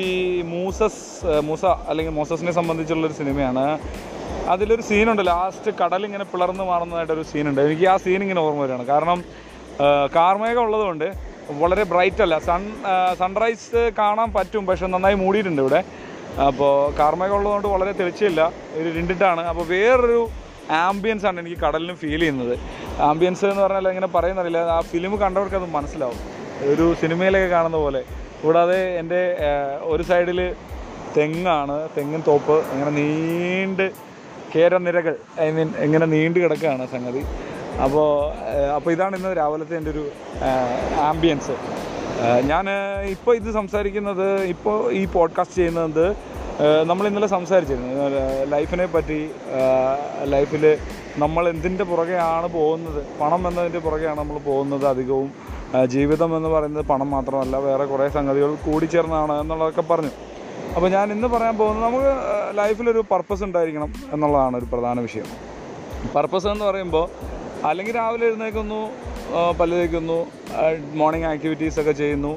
[0.53, 1.03] മൂസസ്
[1.49, 3.64] മൂസ അല്ലെങ്കിൽ മൂസസിനെ സംബന്ധിച്ചുള്ളൊരു സിനിമയാണ്.
[4.53, 7.61] അതിലൊരു സീനുണ്ട് ലാസ്റ്റ് കടൽ ഇങ്ങനെ പിളർന്ന് മാറുന്നതായിട്ടൊരു സീനുണ്ട്.
[7.67, 8.87] എനിക്ക് ആ സീൻ ഇങ്ങനെ ഓർമ്മ വരികയാണ്.
[8.93, 9.19] കാരണം
[10.17, 11.07] കാർമേഘം ഉള്ളതുകൊണ്ട്
[11.62, 12.35] വളരെ ബ്രൈറ്റ് അല്ല.
[12.49, 12.62] സൺ
[13.21, 15.81] സൺറൈസ് കാണാൻ പറ്റും പക്ഷെ നന്നായി മൂടിയിട്ടുണ്ട് ഇവിടെ.
[16.49, 18.41] അപ്പോൾ കാർമേഘം ഉള്ളതുകൊണ്ട് വളരെ തെളിച്ചില്ല
[18.79, 20.23] ഒരു ഇരുണ്ടിട്ടാണ് അപ്പോൾ വേറൊരു
[20.85, 22.55] ആംബിയൻസ് ആണ് എനിക്ക് കടലിനും ഫീൽ ചെയ്യുന്നത്.
[23.11, 24.62] ആംബിയൻസ് എന്ന് പറഞ്ഞാൽ എങ്ങനെ പറയുന്നറിയില്ല.
[24.76, 26.21] ആ ഫിലിം കണ്ടവർക്ക് അത് മനസ്സിലാവും.
[26.71, 28.03] ഒരു സിനിമയിലൊക്കെ കാണുന്ന പോലെ.
[28.43, 29.21] കൂടാതെ എന്റെ
[29.93, 30.41] ഒരു സൈഡിൽ
[31.17, 33.87] തെങ്ങാണ് തെങ്ങിൻ തോപ്പ് ഇങ്ങനെ നീണ്ട്
[34.55, 37.23] കേരനിരകൾ ഐ മീൻ ഇങ്ങനെ നീണ്ടു കിടക്കുകയാണ് സംഗതി.
[37.85, 38.09] അപ്പോൾ
[38.77, 40.05] അപ്പോൾ ഇതാണ് ഇന്ന് രാവിലത്തെ എന്റെ ഒരു
[41.11, 41.55] ആംബിയൻസ്
[42.51, 42.67] ഞാൻ
[43.15, 46.07] ഇപ്പോൾ ഇത് സംസാരിക്കുന്നത് ഇപ്പോൾ ഈ പോഡ്കാസ്റ്റ് ചെയ്യുന്നത്
[46.91, 47.89] നമ്മൾ ഇന്നലെ സംസാരിച്ചിരുന്നു.
[48.53, 49.19] ലൈഫിനെ പറ്റി
[50.35, 50.65] ലൈഫിൽ
[51.23, 55.31] നമ്മൾ എന്തിന്റെ പുറകെയാണ് പോകുന്നത് പണം എന്നതിന്റെ പുറകെയാണ് നമ്മൾ പോകുന്നത് അധികവും.
[55.95, 60.12] ജീവിതം എന്ന് പറയുന്നത് പണം മാത്രമല്ല വേറെ കുറേ സംഗതികൾ കൂടി ചേർന്നാണ് എന്നുള്ളതൊക്കെ പറഞ്ഞു.
[60.75, 62.12] അപ്പോൾ ഞാൻ ഇന്ന് പറയാൻ പോകുന്നത് നമുക്ക്
[62.59, 65.28] ലൈഫിലൊരു പർപ്പസ് ഉണ്ടായിരിക്കണം എന്നുള്ളതാണ് ഒരു പ്രധാന വിഷയം.
[66.14, 67.07] പർപ്പസ് എന്ന് പറയുമ്പോൾ
[67.69, 68.81] അല്ലെങ്കിൽ രാവിലെ എഴുന്നേൽക്കുന്നു
[69.59, 70.19] പല്ല് തേക്കുന്നു
[71.00, 72.33] മോർണിംഗ് ആക്ടിവിറ്റീസ് ഒക്കെ ചെയ്യുന്നു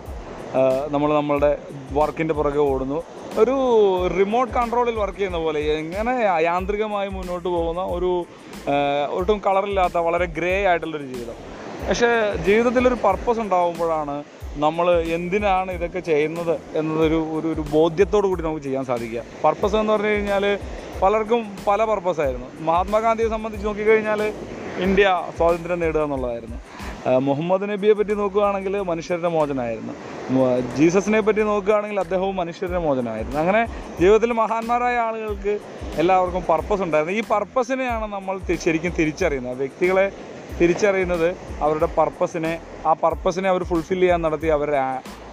[0.93, 1.51] നമ്മൾ നമ്മളുടെ
[1.97, 2.99] വർക്കിന്റെ പുറകെ ഓടുന്നു.
[3.41, 3.55] ഒരു
[4.19, 6.13] റിമോട്ട് കൺട്രോളിൽ വർക്ക് ചെയ്യുന്ന പോലെ എങ്ങനെ
[6.49, 8.11] യാന്ത്രികമായി മുന്നോട്ട് പോകുന്ന ഒരു
[9.17, 11.37] ഒട്ടും കളറില്ലാത്ത വളരെ ഗ്രേ ആയിട്ടുള്ളൊരു ജീവിതം.
[11.85, 12.09] പക്ഷേ
[12.47, 14.15] ജീവിതത്തിലൊരു പർപ്പസ് ഉണ്ടാകുമ്പോഴാണ്
[14.63, 19.23] നമ്മൾ എന്തിനാണ് ഇതൊക്കെ ചെയ്യുന്നത് എന്നതൊരു ഒരു ഒരു ബോധ്യത്തോടു കൂടി നമുക്ക് ചെയ്യാൻ സാധിക്കുക.
[19.43, 20.45] പർപ്പസ് എന്ന് പറഞ്ഞു കഴിഞ്ഞാൽ
[21.01, 24.21] പലർക്കും പല പർപ്പസായിരുന്നു മഹാത്മാഗാന്ധിയെ സംബന്ധിച്ച് നോക്കിക്കഴിഞ്ഞാൽ
[24.85, 25.07] ഇന്ത്യ
[25.37, 26.57] സ്വാതന്ത്ര്യം നേടുക എന്നുള്ളതായിരുന്നു.
[27.27, 29.93] മുഹമ്മദ് നബിയെ പറ്റി നോക്കുകയാണെങ്കിൽ മനുഷ്യരുടെ മോചനമായിരുന്നു
[30.77, 33.61] ജീസസിനെ പറ്റി നോക്കുകയാണെങ്കിൽ അദ്ദേഹവും മനുഷ്യരുടെ മോചനമായിരുന്നു അങ്ങനെ
[33.99, 35.53] ജീവിതത്തിൽ മഹാന്മാരായ ആളുകൾക്ക്
[36.01, 37.15] എല്ലാവർക്കും പർപ്പസ് ഉണ്ടായിരുന്നു.
[37.19, 39.57] ഈ പർപ്പസിനെയാണ് നമ്മൾ ശരിക്കും തിരിച്ചറിയുന്നത്.
[39.63, 40.05] വ്യക്തികളെ
[40.59, 41.27] തിരിച്ചറിയുന്നത്
[41.65, 42.53] അവരുടെ പർപ്പസിനെ
[42.89, 44.79] ആ പർപ്പസിനെ അവർ ഫുൾഫിൽ ചെയ്യാൻ നടത്തി അവരുടെ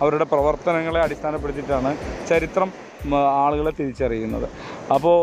[0.05, 1.91] അവരുടെ പ്രവർത്തനങ്ങളെ അടിസ്ഥാനപ്പെടുത്തിയിട്ടാണ്
[2.31, 2.73] ചരിത്രം
[3.45, 4.49] ആളുകളെ തിരിച്ചറിയുന്നത്.
[4.95, 5.17] അപ്പോൾ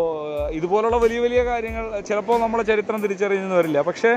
[0.58, 3.82] ഇതുപോലുള്ള വലിയ വലിയ കാര്യങ്ങൾ ചിലപ്പോൾ നമ്മളെ ചരിത്രം തിരിച്ചറിയുന്നു വരില്ല.
[3.82, 4.12] പക്ഷേ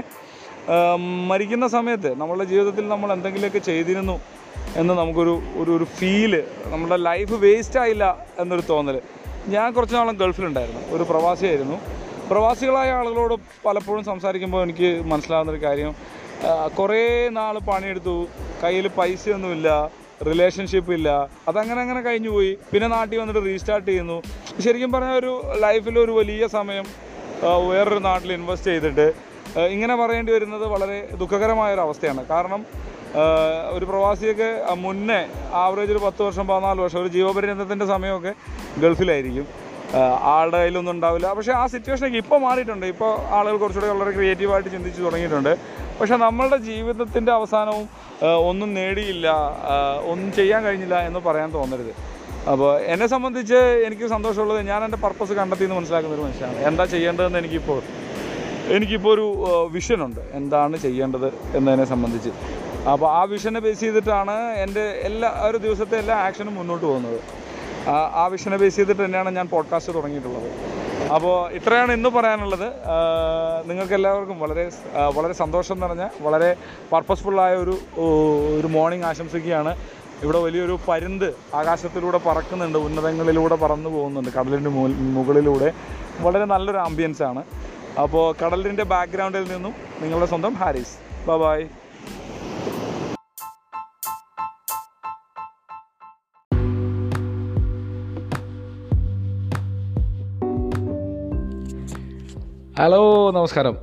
[1.31, 4.17] മരിക്കുന്ന സമയത്ത് നമ്മളുടെ ജീവിതത്തിൽ നമ്മൾ എന്തെങ്കിലുമൊക്കെ ചെയ്തിരുന്നു
[4.81, 6.33] എന്ന് നമുക്കൊരു ഒരു ഒരു ഫീൽ
[6.73, 8.05] നമ്മുടെ ലൈഫ് വേസ്റ്റ് ആയില്ല
[8.43, 8.97] എന്നൊരു തോന്നൽ
[9.55, 10.83] ഞാൻ കുറച്ച് നാളും ഗൾഫിലുണ്ടായിരുന്നു.
[10.97, 11.77] ഒരു പ്രവാസിയായിരുന്നു.
[12.29, 15.93] പ്രവാസികളായ ആളുകളോട് പലപ്പോഴും സംസാരിക്കുമ്പോൾ എനിക്ക് മനസ്സിലാകുന്നൊരു കാര്യം
[16.79, 17.03] കുറേ
[17.39, 18.17] നാൾ പണിയെടുത്തു
[18.63, 19.69] കയ്യിൽ പൈസയൊന്നുമില്ല
[20.29, 21.09] റിലേഷൻഷിപ്പ് ഇല്ല
[21.51, 24.17] അതങ്ങനെ അങ്ങനെ കഴിഞ്ഞു പോയി പിന്നെ നാട്ടിൽ വന്നിട്ട് റീസ്റ്റാർട്ട് ചെയ്യുന്നു.
[24.65, 25.33] ശരിക്കും പറഞ്ഞാൽ ഒരു
[25.65, 26.87] ലൈഫിൽ ഒരു വലിയ സമയം
[27.71, 29.07] വേറൊരു നാട്ടിൽ ഇൻവെസ്റ്റ് ചെയ്തിട്ട്
[29.75, 32.23] ഇങ്ങനെ പറയേണ്ടി വരുന്നത് വളരെ ദുഃഖകരമായ ഒരു അവസ്ഥയാണ്.
[32.33, 32.63] കാരണം
[33.77, 34.49] ഒരു പ്രവാസിയൊക്കെ
[34.85, 35.21] മുന്നേ
[35.65, 38.33] ആവറേജ് ഒരു പത്ത് വർഷം പതിനാല് വർഷം ഒരു ജീവപര്യന്തത്തിന്റെ സമയമൊക്കെ
[38.85, 39.47] ഗൾഫിലായിരിക്കും.
[40.35, 41.33] ആളുടെ കയ്യിലൊന്നും ഉണ്ടാവില്ല.
[41.33, 42.87] പക്ഷേ ആ സിറ്റുവേഷനൊക്കെ ഇപ്പോൾ മാറിയിട്ടുണ്ട്.
[42.87, 45.53] ഇപ്പോൾ ആളുകൾ കുറച്ചുകൂടെ വളരെ ക്രിയേറ്റീവായിട്ട് ചിന്തിച്ച് തുടങ്ങിയിട്ടുണ്ട്.
[45.99, 47.87] പക്ഷേ നമ്മളുടെ ജീവിതത്തിന്റെ അവസാനവും
[48.51, 49.29] ഒന്നും നേടിയില്ല
[50.13, 51.93] ഒന്നും ചെയ്യാൻ കഴിഞ്ഞില്ല എന്ന് പറയാൻ തോന്നരുത്.
[52.53, 56.59] അപ്പോൾ എന്നെ സംബന്ധിച്ച് എനിക്ക് സന്തോഷമുള്ളത് ഞാൻ എന്റെ പർപ്പസ് കണ്ടെത്തി എന്ന് മനസ്സിലാക്കുന്ന ഒരു മനുഷ്യനാണ്.
[56.71, 57.81] എന്താ ചെയ്യേണ്ടതെന്ന് എനിക്കിപ്പോൾ
[58.77, 59.27] എനിക്കിപ്പോൾ ഒരു
[59.77, 62.31] വിഷനുണ്ട് എന്താണ് ചെയ്യേണ്ടത് എന്നതിനെ സംബന്ധിച്ച്.
[62.93, 67.19] അപ്പോൾ ആ വിഷനെ ബേസ് ചെയ്തിട്ടാണ് എന്റെ എല്ലാ ഒരു ദിവസത്തെ എല്ലാ ആക്ഷനും മുന്നോട്ട് പോകുന്നത്.
[67.89, 70.51] ആ- വിഷനെ ബേസ് ചെയ്തിട്ട് തന്നെയാണ് ഞാൻ പോഡ്കാസ്റ്റ് തുടങ്ങിയിട്ടുള്ളത്.
[71.13, 72.73] അപ്പോൾ ഇത്രയാണ് ഇന്ന് പറയാനുള്ളത്.
[73.67, 74.71] നിങ്ങൾക്ക് എല്ലാവർക്കും വളരെ
[75.15, 76.57] വളരെ സന്തോഷം നിറഞ്ഞ വളരെ
[76.93, 77.79] പർപ്പസ്ഫുള്ളായ ഒരു
[78.61, 79.77] ഒരു മോർണിംഗ് ആശംസിക്കുകയാണ്.
[80.23, 85.73] ഇവിടെ വലിയൊരു പരുന്ത് ആകാശത്തിലൂടെ പറക്കുന്നുണ്ട് ഉന്നതങ്ങളിലൂടെ പറന്നു പോകുന്നുണ്ട് കടലിന്റെ മുകളിലൂടെ.
[86.21, 87.43] വളരെ നല്ലൊരു ആംബിയൻസ് ആണ്.
[88.03, 91.27] അപ്പോൾ കടലിന്റെ ബാക്ക്ഗ്രൗണ്ടിൽ നിന്നും നിങ്ങളുടെ സ്വന്തം ഹാരിസ്.
[91.27, 91.65] ബൈ ബൈ
[102.79, 103.77] ഹലോ നമസ്കാരം.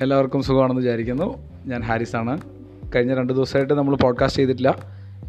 [0.00, 1.38] എല്ലാവർക്കും സുഖമാണെന്ന് വിചാരിക്കുന്നു.
[1.66, 2.40] ഞാൻ ഹാരിസാണ്.
[2.94, 4.78] കഴിഞ്ഞ രണ്ട് ദിവസമായിട്ട് നമ്മൾ പോഡ്കാസ്റ്റ് ചെയ്തിട്ടില്ല.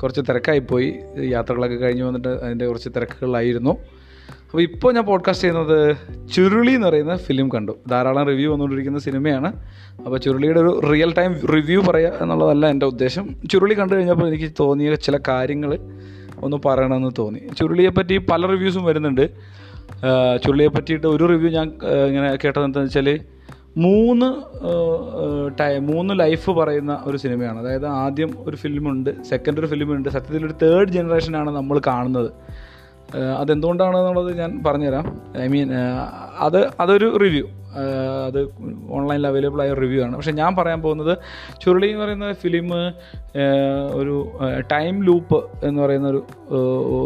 [0.04, 0.96] കുറച്ച് തിരക്കായിപ്പോയി.
[1.18, 5.96] യാത്രകളൊക്കെ കഴിഞ്ഞ് വന്നിട്ട് അതിന്റെ കുറച്ച് തിരക്കുകളായിരുന്നു അപ്പോൾ ഇപ്പോൾ ഞാൻ പോഡ്കാസ്റ്റ് ചെയ്യുന്നത്
[6.32, 7.78] ചുരുളി എന്ന് പറയുന്ന ഫിലിം കണ്ടു.
[7.90, 9.54] ധാരാളം റിവ്യൂ വന്നുകൊണ്ടിരിക്കുന്ന സിനിമയാണ്
[9.98, 13.36] അപ്പോൾ ചുരുളിയുടെ ഒരു റിയൽ ടൈം റിവ്യൂ പറയുക എന്നുള്ളതല്ല എന്റെ ഉദ്ദേശം.
[13.52, 15.80] ചുരുളി കണ്ടു കഴിഞ്ഞപ്പോൾ എനിക്ക് തോന്നിയ ചില കാര്യങ്ങൾ
[16.42, 17.40] ഒന്ന് പറയണമെന്ന് തോന്നി.
[17.60, 19.30] ചുരുളിയെപ്പറ്റി പല റിവ്യൂസും വരുന്നുണ്ട്.
[20.44, 21.68] ചുരുളിയെ പറ്റിയിട്ട് ഒരു റിവ്യൂ ഞാൻ
[22.08, 23.10] ഇങ്ങനെ കേട്ടത് എന്താണെന്ന് വെച്ചാൽ
[23.78, 24.28] മൂന്ന്
[25.60, 27.60] ടൈ മൂന്ന് ലൈഫ് പറയുന്ന ഒരു സിനിമയാണ്.
[27.60, 32.32] അതായത് ആദ്യം ഒരു ഫിലിമുണ്ട് സെക്കൻഡ് ഒരു ഫിലിമുണ്ട് സത്യത്തിൽ ഒരു തേർഡ് ജനറേഷനാണ് നമ്മൾ കാണുന്നത്.
[33.18, 35.22] അതെന്തുകൊണ്ടാണ് എന്നുള്ളത് ഞാൻ പറഞ്ഞുതരാം.
[35.42, 35.74] ഐ മീൻ
[36.40, 37.48] അത് അതൊരു റിവ്യൂ.
[38.28, 38.50] അത്
[38.90, 40.16] ഓൺലൈനിൽ അവൈലബിൾ ആയ റിവ്യൂ ആണ്.
[40.16, 41.18] പക്ഷേ ഞാൻ പറയാൻ പോകുന്നത്
[41.62, 42.74] ചുരുളി എന്ന് പറയുന്ന ഫിലിം
[43.94, 44.32] ഒരു
[44.72, 46.26] ടൈം ലൂപ്പ് എന്ന് പറയുന്ന ഒരു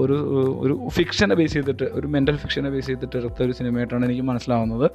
[0.02, 0.18] ഒരു
[0.62, 4.92] ഒരു ഫിക്ഷനെ ബേസ് ചെയ്തിട്ട് ഒരു മെന്റൽ ഫിക്ഷനെ ബേസ് ചെയ്തിട്ട് എടുത്ത ഒരു സിനിമയായിട്ടാണ് എനിക്ക് മനസ്സിലാവുന്നത്.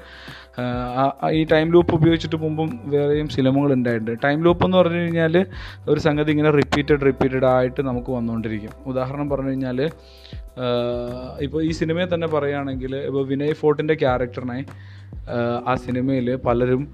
[1.30, 4.10] ഈ ടൈം ലൂപ്പ് ഉപയോഗിച്ചിട്ട് മുമ്പും വേറെയും സിനിമകൾ ഉണ്ടായിട്ടുണ്ട്.
[4.24, 5.46] ടൈം ലൂപ്പ് എന്ന് പറഞ്ഞു കഴിഞ്ഞാൽ
[5.88, 8.70] ഒരു സംഗതി ഇങ്ങനെ റിപ്പീറ്റഡ് റിപ്പീറ്റഡ് ആയിട്ട് നമുക്ക് വന്നുകൊണ്ടിരിക്കും.
[8.86, 9.90] ഉദാഹരണം പറഞ്ഞു കഴിഞ്ഞാൽ
[11.40, 14.64] ഇപ്പോൾ ഈ സിനിമയെ തന്നെ പറയുകയാണെങ്കിൽ ഇപ്പോൾ വിനയ് ഫോർട്ടിന്റെ ക്യാരക്ടറിനെ
[15.66, 16.88] ആ സിനിമയിൽ പലരും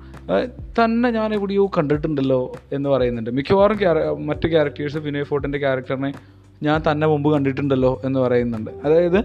[0.79, 3.31] തന്നെ ഞാൻ എവിടെയോ കണ്ടിട്ടുണ്ടല്ലോ എന്ന് പറയുന്നുണ്ട്.
[3.31, 6.13] മിക്കവാറും ക്യാര മറ്റു ക്യാരക്ടേഴ്സ് വിനയ് ഫോർട്ടിന്റെ ക്യാരക്ടറിനെ
[6.63, 8.71] ഞാൻ തന്നെ മുമ്പ് കണ്ടിട്ടുണ്ടല്ലോ എന്ന് പറയുന്നുണ്ട്.
[8.85, 9.21] അതായത്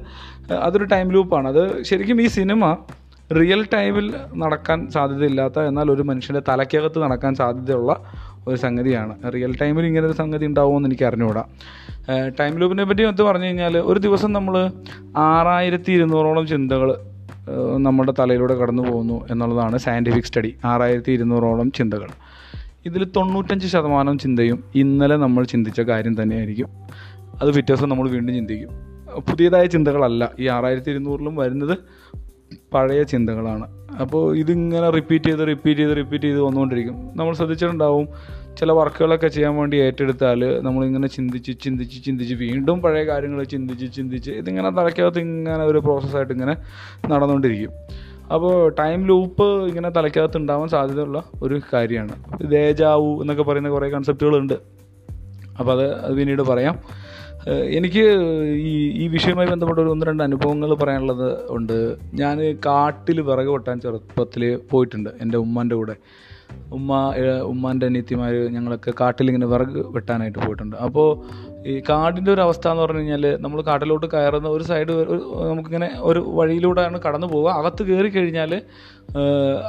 [0.54, 1.48] അതൊരു ടൈം ലൂപ്പാണ്.
[1.48, 2.78] അത് ശരിക്കും ഈ സിനിമ
[3.40, 7.92] റിയൽ ടൈമിൽ നടക്കാൻ സാധ്യതയില്ലാത്ത എന്നാൽ ഒരു മനുഷ്യന്റെ തലയ്ക്കകത്ത് നടക്കാൻ സാധ്യതയുള്ള
[8.48, 9.34] ഒരു സംഗതിയാണ്.
[9.34, 11.44] റിയൽ ടൈമിൽ ഇങ്ങനെ ഒരു സംഗതി ഉണ്ടാവുമെന്ന് എനിക്ക് അറിഞ്ഞുകൂടാ.
[12.40, 14.72] ടൈം ലൂപ്പിനെ പറ്റി എന്ത് പറഞ്ഞു കഴിഞ്ഞാൽ ഒരു ദിവസം നമ്മൾ
[15.18, 16.96] ആറായിരത്തി ഇരുന്നൂറോളം ചിന്തകൾ
[17.78, 22.10] നമ്മുടെ തലയിലൂടെ കടന്നു പോകുന്നു എന്നുള്ളതാണ് സയന്റിഫിക് സ്റ്റഡി ആറായിരത്തി ഇരുന്നൂറോളം ചിന്തകൾ.
[22.86, 26.68] ഇതിൽ തൊണ്ണൂറ്റഞ്ച് ശതമാനം ചിന്തയും ഇന്നലെ നമ്മൾ ചിന്തിച്ച കാര്യം തന്നെയായിരിക്കും.
[27.42, 28.70] അത് പിറ്റേ ദിവസം നമ്മൾ വീണ്ടും ചിന്തിക്കും.
[29.30, 30.32] പുതിയതായ ചിന്തകളല്ല.
[30.40, 31.78] ഈ ആറായിരത്തി ഇരുന്നൂറിലും വരുന്നത്
[32.74, 33.66] പഴയ ചിന്തകളാണ്.
[34.02, 37.10] അപ്പോൾ ഇതിങ്ങനെ റിപ്പീറ്റ് ചെയ്ത് റിപ്പീറ്റ് ചെയ്ത് റിപ്പീറ്റ് ചെയ്ത് വന്നുകൊണ്ടിരിക്കും.
[37.16, 38.08] നമ്മൾ ശ്രദ്ധിച്ചിട്ടുണ്ടാവും
[38.60, 44.70] ചില വർക്കുകളൊക്കെ ചെയ്യാൻ വേണ്ടി ഏറ്റെടുത്താൽ നമ്മളിങ്ങനെ ചിന്തിച്ച് ചിന്തിച്ച് ചിന്തിച്ച് വീണ്ടും പഴയ കാര്യങ്ങൾ ചിന്തിച്ച് ചിന്തിച്ച് ഇതിങ്ങനെ
[44.70, 46.56] തലയ്ക്കകത്ത് ഇങ്ങനെ ഒരു പ്രോസസ്സായിട്ട് ഇങ്ങനെ
[47.08, 47.72] നടന്നുകൊണ്ടിരിക്കും.
[48.34, 52.44] അപ്പോൾ ടൈം ലൂപ്പ് ഇങ്ങനെ തലയ്ക്കകത്ത് ഉണ്ടാവാൻ സാധ്യതയുള്ള ഒരു കാര്യമാണ്.
[52.50, 54.54] ദേജാവു എന്നൊക്കെ പറയുന്ന കുറേ കൺസെപ്റ്റുകളുണ്ട്
[55.60, 56.76] അപ്പോൾ അത് പിന്നീട് പറയാം.
[57.50, 58.04] എനിക്ക്
[58.72, 61.98] ഈ ഈ വിഷയവുമായി ബന്ധപ്പെട്ട ഒരു ഒന്ന് രണ്ട് അനുഭവങ്ങൾ പറയാനുള്ളത് ഉണ്ട്.
[62.14, 65.96] ഞാൻ കാട്ടിൽ വിറക് വെട്ടാൻ ചെറുപ്പത്തിൽ പോയിട്ടുണ്ട് എന്റെ ഉമ്മാന്റെ കൂടെ.
[66.78, 67.14] ഉമ്മ
[67.52, 70.76] ഉമ്മാന്റെ അനിയത്തിമാർ ഞങ്ങളൊക്കെ കാട്ടിലിങ്ങനെ വിറക് വെട്ടാനായിട്ട് പോയിട്ടുണ്ട്.
[70.76, 71.10] അപ്പോൾ
[71.70, 74.94] ഈ കാടിന്റെ ഒരു അവസ്ഥ എന്ന് പറഞ്ഞു കഴിഞ്ഞാൽ നമ്മൾ കാട്ടിലോട്ട് കയറുന്ന ഒരു സൈഡ്
[75.50, 77.50] നമുക്കിങ്ങനെ ഒരു വഴിയിലൂടെയാണ് കടന്നു പോവുക.
[77.60, 78.54] അകത്ത് കയറി കഴിഞ്ഞാൽ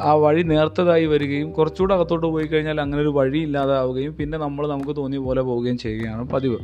[0.08, 4.92] ആ വഴി നേർത്തതായി വരികയും കുറച്ചുകൂടെ അകത്തോട്ട് പോയി കഴിഞ്ഞാൽ അങ്ങനെ ഒരു വഴി ഇല്ലാതാവുകയും പിന്നെ നമ്മൾ നമുക്ക്
[4.98, 6.58] തോന്നിയ പോലെ പോവുകയും ചെയ്യുകയാണ് പതിവ്.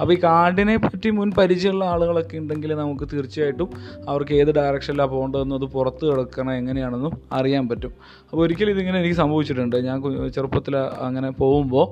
[0.00, 3.70] അപ്പോൾ ഈ കാടിനെ പറ്റി മുൻ പരിചയമുള്ള ആളുകളൊക്കെ ഉണ്ടെങ്കിൽ നമുക്ക് തീർച്ചയായിട്ടും
[4.08, 7.94] അവർക്ക് ഏത് ഡയറക്ഷനിലാണ് പോകേണ്ടതെന്നും അത് പുറത്ത് കിടക്കണം എങ്ങനെയാണെന്നും അറിയാൻ പറ്റും.
[8.30, 9.78] അപ്പോൾ ഒരിക്കലും ഇതിങ്ങനെ എനിക്ക് സംഭവിച്ചിട്ടുണ്ട്.
[9.88, 9.96] ഞാൻ
[10.36, 10.76] ചെറുപ്പത്തിൽ
[11.08, 11.86] അങ്ങനെ പോകുമ്പോൾ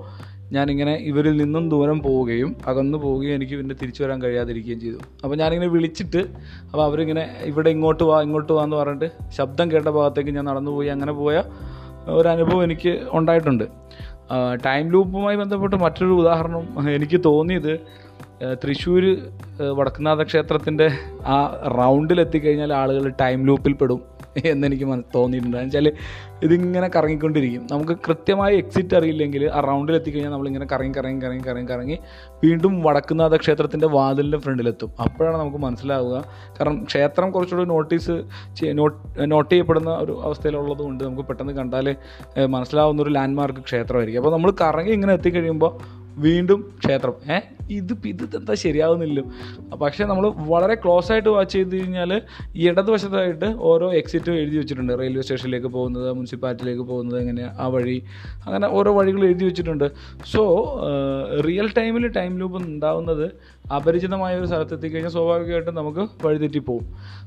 [0.55, 4.99] ഞാനിങ്ങനെ ഇവരിൽ നിന്നും ദൂരം പോവുകയും അകന്നു പോവുകയും എനിക്ക് പിന്നെ തിരിച്ചു വരാൻ കഴിയാതിരിക്കുകയും ചെയ്തു.
[5.25, 6.23] അപ്പോൾ ഞാനിങ്ങനെ വിളിച്ചിട്ട്
[6.71, 10.89] അപ്പോൾ അവരിങ്ങനെ ഇവിടെ ഇങ്ങോട്ട് വാ ഇങ്ങോട്ട് വാ എന്ന് പറഞ്ഞിട്ട് ശബ്ദം കേട്ട ഭാഗത്തേക്ക് ഞാൻ നടന്നു പോയി.
[10.89, 11.37] അങ്ങനെ പോയ
[12.19, 13.65] ഒരു അനുഭവം എനിക്ക് ഉണ്ടായിട്ടുണ്ട്.
[14.67, 17.73] ടൈം ലൂപ്പുമായി ബന്ധപ്പെട്ട് മറ്റൊരു ഉദാഹരണം എനിക്ക് തോന്നിയത്
[18.63, 19.05] തൃശ്ശൂർ
[19.79, 20.87] വടക്കുന്നാഥ ക്ഷേത്രത്തിന്റെ
[21.35, 21.37] ആ
[21.81, 24.01] റൗണ്ടിൽ എത്തിക്കഴിഞ്ഞാൽ ആളുകൾ ടൈം ലൂപ്പിൽ പെടും.
[24.51, 25.57] എന്നെനിക്ക് തോന്നിയിട്ടുണ്ട്.
[25.57, 25.93] വെച്ചാൽ
[26.43, 27.67] ഇതിങ്ങനെ കറങ്ങിക്കൊണ്ടിരിക്കും.
[27.73, 31.97] നമുക്ക് കൃത്യമായി എക്സിറ്റ് അറിയില്ലെങ്കിൽ ആ റൗണ്ടിൽ എത്തിക്കഴിഞ്ഞാൽ നമ്മളിങ്ങനെ കറങ്ങി കറങ്ങി കറങ്ങി കറങ്ങി കറങ്ങി
[32.45, 36.17] വീണ്ടും വടക്കുന്നാഥ ക്ഷേത്രത്തിന്റെ വാതിലിന്റെ ഫ്രണ്ടിലെത്തും അപ്പോഴാണ് നമുക്ക് മനസ്സിലാവുക.
[36.51, 38.17] കാരണം ക്ഷേത്രം കുറച്ചുകൂടി നോട്ടീസ്
[39.33, 41.97] നോട്ട് ചെയ്യപ്പെടുന്ന ഒരു അവസ്ഥയിലുള്ളത് കൊണ്ട് നമുക്ക് പെട്ടെന്ന് കണ്ടാൽ
[42.47, 44.21] മനസ്സിലാവുന്ന ഒരു ലാൻഡ്മാർക്ക് ക്ഷേത്രമായിരിക്കും.
[44.21, 47.37] അപ്പോൾ നമ്മൾ കറങ്ങി ഇങ്ങനെ എത്തിക്കഴിയുമ്പോൾ വീണ്ടും ക്ഷേത്രം ഏ
[47.81, 49.25] ഇത് ഇത് എന്താ ശരിയാവുന്നില്ലല്ലോ.
[49.83, 52.13] പക്ഷേ നമ്മൾ വളരെ ക്ലോസ് ആയിട്ട് വാച്ച് ചെയ്ത് കഴിഞ്ഞാൽ
[52.69, 54.93] ഇടതുവശത്തായിട്ട് ഓരോ എക്സിറ്റും എഴുതി വെച്ചിട്ടുണ്ട്.
[55.03, 57.99] റെയിൽവേ സ്റ്റേഷനിലേക്ക് പോകുന്നത് മുനിസിപ്പാലിറ്റിയിലേക്ക് പോകുന്നത് എങ്ങനെ ആ വഴി
[58.47, 59.87] അങ്ങനെ ഓരോ വഴികൾ എഴുതി വെച്ചിട്ടുണ്ട്.
[60.33, 60.43] സോ
[61.49, 63.27] റിയൽ ടൈമിൽ ടൈം ലൂപ്പ് ഉണ്ടാവുന്നത്
[63.77, 66.87] അപരിചിതമായ ഒരു സ്ഥലത്ത് എത്തിക്കഴിഞ്ഞാൽ സ്വാഭാവികമായിട്ടും നമുക്ക് വഴിതെറ്റി പോകും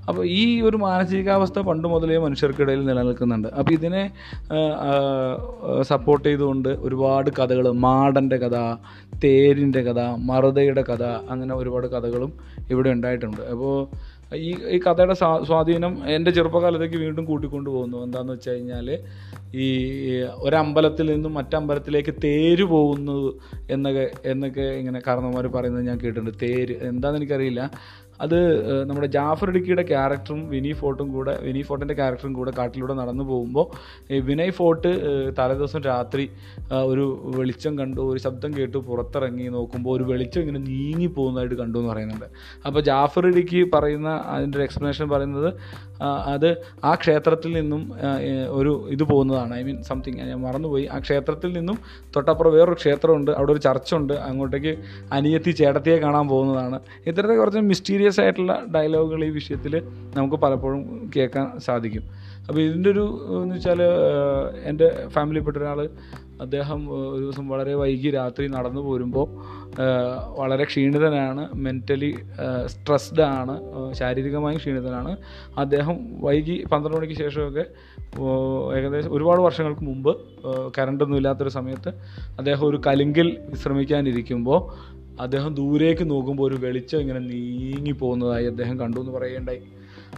[0.10, 3.48] അപ്പോൾ ഈ ഒരു മാനസികാവസ്ഥ പണ്ട് മുതലേ മനുഷ്യർക്കിടയിൽ നിലനിൽക്കുന്നുണ്ട്.
[3.60, 4.04] അപ്പോൾ ഇതിനെ
[5.92, 8.58] സപ്പോർട്ട് ചെയ്തുകൊണ്ട് ഒരുപാട് കഥകൾ മാടന്റെ കഥ
[9.24, 10.02] തേരിന്റെ കഥ
[10.36, 12.34] മറുതയുടെ കഥ അങ്ങനെ ഒരുപാട് കഥകളും
[12.74, 13.42] ഇവിടെ ഉണ്ടായിട്ടുണ്ട്.
[13.54, 13.74] അപ്പോൾ
[14.36, 18.88] ഈ ഈ കഥയുടെ സ്വാ സ്വാധീനം എന്റെ ചെറുപ്പകാലത്തേക്ക് വീണ്ടും കൂട്ടിക്കൊണ്ടു പോകുന്നു എന്താണെന്ന് വെച്ച് കഴിഞ്ഞാൽ
[19.64, 19.68] ഈ
[20.46, 23.18] ഒരമ്പലത്തിൽ നിന്നും മറ്റമ്പലത്തിലേക്ക് തേര് പോകുന്നു
[23.76, 26.34] എന്നൊക്കെ എന്നൊക്കെ ഇങ്ങനെ കാരണവന്മാർ പറയുന്നത് ഞാൻ കേട്ടിട്ടുണ്ട്.
[26.46, 27.62] തേര് എന്താണെന്ന് എനിക്കറിയില്ല.
[28.24, 28.38] അത്
[28.90, 33.66] നമ്മുടെ ജാഫർ ഇടുക്കിയുടെ ക്യാരക്ടറും വിനി ഫോർട്ടും കൂടെ വിനി ഫോർട്ടിന്റെ ക്യാരക്ടറും കൂടെ കാട്ടിലൂടെ നടന്നു പോകുമ്പോൾ
[34.14, 34.92] ഈ വിനയ് ഫോർട്ട്
[35.40, 36.26] തലേദിവസം രാത്രി
[36.92, 37.06] ഒരു
[37.38, 42.28] വെളിച്ചം കണ്ടു ഒരു ശബ്ദം കേട്ടു പുറത്തിറങ്ങി നോക്കുമ്പോൾ ഒരു വെളിച്ചം ഇങ്ങനെ നീങ്ങി പോകുന്നതായിട്ട് കണ്ടു എന്ന് പറയുന്നുണ്ട്.
[42.68, 45.50] അപ്പോൾ ജാഫർ ഇടുക്കി പറയുന്ന അതിന്റെ ഒരു എക്സ്പ്ലനേഷൻ പറയുന്നത്
[46.34, 46.48] അത്
[46.84, 47.82] ആ ക്ഷേത്രത്തിൽ നിന്നും
[48.60, 49.54] ഒരു ഇത് പോകുന്നതാണ്.
[49.60, 50.86] ഐ മീൻ സംതിങ് ഞാൻ മറന്നുപോയി.
[50.94, 51.78] ആ ക്ഷേത്രത്തിൽ നിന്നും
[52.16, 54.74] തൊട്ടപ്പുറം വേറൊരു ക്ഷേത്രമുണ്ട് അവിടെ ഒരു ചർച്ചുണ്ട് അങ്ങോട്ടേക്ക്
[55.18, 56.80] അനിയത്തി ചേട്ടത്തിയെ കാണാൻ പോകുന്നതാണ്.
[57.10, 59.74] ഇത്തരത്തെ കുറച്ച് മിസ്റ്റീരിയസ് സീരിയസ് ആയിട്ടുള്ള ഡയലോഗുകൾ ഈ വിഷയത്തിൽ
[60.18, 60.82] നമുക്ക് പലപ്പോഴും
[61.16, 62.04] കേൾക്കാൻ സാധിക്കും.
[62.48, 63.06] അപ്പോൾ ഇതിന്റെ ഒരു
[63.42, 63.80] എന്ന് വെച്ചാൽ
[64.70, 65.80] എന്റെ ഫാമിലിയിൽപ്പെട്ട ഒരാൾ
[66.44, 69.28] അദ്ദേഹം ഒരു ദിവസം വളരെ വൈകി രാത്രി നടന്നു പോരുമ്പോൾ
[70.40, 72.12] വളരെ ക്ഷീണിതനാണ് മെന്റലി
[72.74, 73.56] സ്ട്രെസ്ഡ് ആണ്
[74.00, 75.12] ശാരീരികമായും ക്ഷീണിതനാണ്.
[75.64, 77.66] അദ്ദേഹം വൈകി പന്ത്രണ്ട് മണിക്ക് ശേഷമൊക്കെ
[78.78, 80.12] ഏകദേശം ഒരുപാട് വർഷങ്ങൾക്ക് മുമ്പ്
[80.78, 81.92] കറണ്ടൊന്നും ഇല്ലാത്തൊരു സമയത്ത്
[82.40, 84.62] അദ്ദേഹം ഒരു കലുങ്കിൽ വിശ്രമിക്കാനിരിക്കുമ്പോൾ
[85.20, 89.62] അദ്ദേഹം ദൂരേക്ക് നോക്കുമ്പോൾ ഒരു വെളിച്ചം ഇങ്ങനെ നീങ്ങി പോകുന്നതായി അദ്ദേഹം കണ്ടു എന്ന് പറയുകയുണ്ടായി.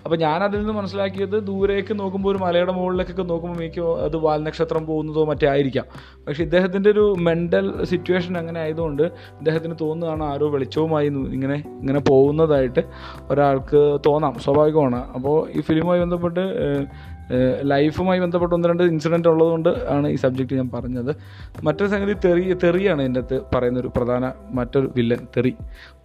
[0.06, 5.26] അപ്പോൾ ഞാൻ അതിൽ നിന്ന് മനസ്സിലാക്കിയത് ദൂരേക്ക് നോക്കുമ്പോൾ ഒരു മലയുടെ മുകളിലേക്കൊക്കെ നോക്കുമ്പോൾ എനിക്ക് അത് വാൽനക്ഷത്രം പോകുന്നതോ
[5.26, 5.86] മറ്റേ ആയിരിക്കാം.
[6.28, 12.80] പക്ഷേ ഇദ്ദേഹത്തിന്റെ ഒരു മെന്റൽ സിറ്റുവേഷൻ അങ്ങനെ ആയതുകൊണ്ട് ഇദ്ദേഹത്തിന് തോന്നുകയാണ് ആരോ വെളിച്ചവുമായി ഇങ്ങനെ ഇങ്ങനെ പോകുന്നതായിട്ട്
[13.30, 14.40] ഒരാൾക്ക് തോന്നാം.
[14.40, 15.14] സ്വാഭാവികമാണ്.
[15.14, 16.40] അപ്പോൾ ഈ ഫിലിമുമായി ബന്ധപ്പെട്ട്
[17.62, 21.16] ലൈഫുമായി ബന്ധപ്പെട്ട് ഒന്ന് രണ്ട് ഇൻസിഡന്റ് ഉള്ളതുകൊണ്ട് ആണ് ഈ സബ്ജക്റ്റ് ഞാൻ പറഞ്ഞത്.
[21.64, 25.54] മറ്റൊരു സംഗതി തെറി തെറിയാണ് ഇതിന്റെ അകത്ത് പറയുന്നൊരു പ്രധാന മറ്റൊരു വില്ലൻ തെറി.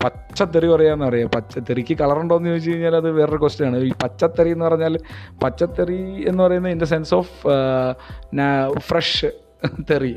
[0.04, 1.30] പച്ച തെറി പറയാമെന്ന് അറിയാം.
[1.34, 3.76] പച്ച തെറിക്ക് കളറുണ്ടോ എന്ന് ചോദിച്ചു കഴിഞ്ഞാൽ അത് വേറൊരു ക്വസ്റ്റ്യൻ ആണ്.
[3.76, 4.98] ഈ പച്ചത്തെറി എന്ന് പറഞ്ഞാൽ
[5.42, 7.32] പച്ചത്തെറി എന്ന് പറയുന്നത് in the sense of
[8.78, 9.30] fresh
[9.90, 10.12] തെറി.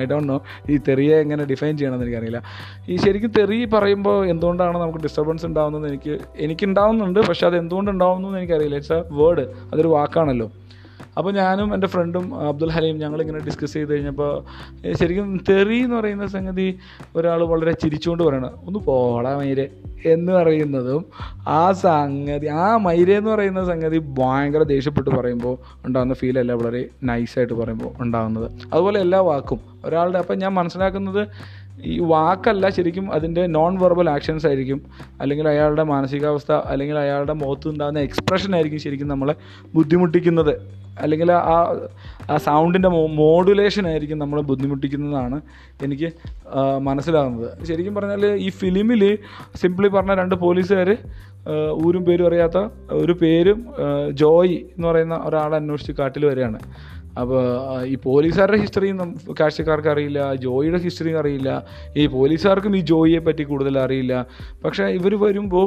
[0.00, 0.36] ഐ ഡോണ്ട് നോ
[0.70, 2.40] ഈ തെറിയെ എങ്ങനെ ഡിഫൈൻ ചെയ്യണമെന്ന് എനിക്കറിയില്ല.
[2.88, 8.28] ഈ ശരിക്കും തെറി പറയുമ്പോൾ എന്തുകൊണ്ടാണ് നമുക്ക് ഡിസ്റ്റർബൻസ് ഉണ്ടാകുന്നത് എനിക്ക് എനിക്ക് എനിക്കുണ്ടാവുന്നുണ്ട് പക്ഷെ അത് എന്തുകൊണ്ട് ഉണ്ടാവുന്നു
[8.28, 8.74] എന്ന് എനിക്കറിയില്ല.
[8.74, 9.40] ഇറ്റ്സ് എ വേർഡ്
[9.72, 10.48] അതൊരു വാക്കാണല്ലോ.
[11.18, 14.30] അപ്പോൾ ഞാനും എന്റെ ഫ്രണ്ടും അബ്ദുൽ ഹലീം ഞങ്ങളിങ്ങനെ ഡിസ്കസ് ചെയ്ത് കഴിഞ്ഞപ്പോൾ
[14.92, 16.78] ശരിക്കും തെറി എന്ന് പറയുന്ന സംഗതി
[17.16, 18.50] ഒരാൾ വളരെ ചിരിച്ചുകൊണ്ട് പറയണം.
[18.66, 19.70] ഒന്ന് പോടാ മൈരെ
[20.06, 21.04] എന്ന് പറയുന്നതും
[21.48, 28.02] ആ സംഗതി ആ മൈരെ എന്ന് പറയുന്ന സംഗതി ഭയങ്കര ദേഷ്യപ്പെട്ട് പറയുമ്പോൾ ഉണ്ടാകുന്ന ഫീലല്ല വളരെ നൈസായിട്ട് പറയുമ്പോൾ
[28.02, 28.50] ഉണ്ടാകുന്നത്.
[28.72, 31.28] അതുപോലെ എല്ലാ വാക്കും ഒരാളുടെ അപ്പം ഞാൻ മനസ്സിലാക്കുന്നത്
[31.84, 34.80] ഈ വാക്കല്ല ശരിക്കും അതിന്റെ നോൺ വെർബൽ ആക്ഷൻസ് ആയിരിക്കും.
[35.20, 39.34] അല്ലെങ്കിൽ അയാളുടെ മാനസികാവസ്ഥ അല്ലെങ്കിൽ അയാളുടെ മുഖത്ത് ഉണ്ടാകുന്ന എക്സ്പ്രഷൻ ആയിരിക്കും ശരിക്കും നമ്മളെ
[39.74, 40.82] ബുദ്ധിമുട്ടിക്കുന്നത്.
[41.00, 41.56] അല്ലെങ്കിൽ ആ
[42.30, 45.40] ആ സൗണ്ടിന്റെ മോഡുലേഷൻ ആയിരിക്കും നമ്മളെ ബുദ്ധിമുട്ടിക്കുന്നതാണ്
[45.84, 46.08] എനിക്ക്
[46.78, 49.18] മനസ്സിലാകുന്നത് ശരിക്കും പറഞ്ഞാൽ ഈ ഫിലിമിൽ
[49.62, 50.96] സിംപ്ലി പറഞ്ഞ രണ്ട് പോലീസുകാർ
[51.84, 52.58] ഊരും പേരും അറിയാത്ത
[52.92, 53.66] ഒരു പേരും
[54.10, 56.58] ജോയി എന്ന് പറയുന്ന ഒരാളെ അന്വേഷിച്ച് കാട്ടിൽ വരികയാണ്.
[57.20, 57.40] അപ്പോൾ
[57.92, 58.98] ഈ പോലീസുകാരുടെ ഹിസ്റ്ററിയും
[59.40, 61.50] കാഴ്ചക്കാർക്ക് അറിയില്ല ജോയിയുടെ ഹിസ്റ്ററിയും അറിയില്ല
[62.00, 64.14] ഈ പോലീസുകാർക്കും ഈ ജോയിയെ പറ്റി കൂടുതൽ അറിയില്ല.
[64.64, 65.66] പക്ഷേ ഇവർ വരുമ്പോൾ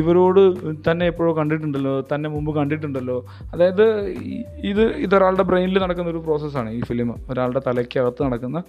[0.00, 0.42] ഇവരോട്
[0.88, 3.18] തന്നെ എപ്പോഴോ കണ്ടിട്ടുണ്ടല്ലോ തന്നെ മുമ്പ് കണ്ടിട്ടുണ്ടല്ലോ.
[3.54, 3.86] അതായത്
[4.70, 7.10] ഇത് ഇതൊരാളുടെ ബ്രെയിനിൽ നടക്കുന്ന ഒരു പ്രോസസ്സാണ് ഈ ഫിലിം.
[7.30, 8.60] ഒരാളുടെ തലയ്ക്കകത്ത് നടക്കുന്ന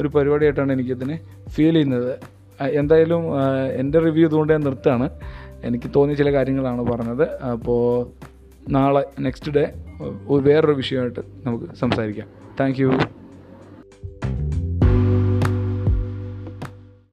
[0.00, 1.18] ഒരു പരിപാടിയായിട്ടാണ് എനിക്കിതിനെ
[1.56, 2.12] ഫീൽ ചെയ്യുന്നത്.
[2.80, 3.22] എന്തായാലും
[3.82, 5.06] എന്റെ റിവ്യൂ ഇതുകൊണ്ട് ഞാൻ നിർത്താണ്
[5.68, 7.26] എനിക്ക് തോന്നിയ ചില കാര്യങ്ങളാണ് പറഞ്ഞത്.
[7.54, 7.82] അപ്പോൾ
[8.68, 9.72] നാളെ നെക്സ്റ്റ് ഡേ
[10.42, 12.26] വേറൊരു വിഷയമായിട്ട് നമുക്ക് സംസാരിക്കാം.
[12.60, 12.82] താങ്ക്